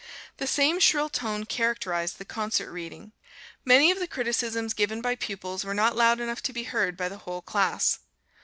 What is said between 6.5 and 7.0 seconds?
be heard